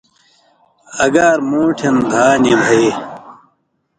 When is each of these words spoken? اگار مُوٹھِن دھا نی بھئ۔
اگار 1.03 1.37
مُوٹھِن 1.49 1.95
دھا 2.09 2.25
نی 2.41 2.53
بھئ۔ 2.61 2.85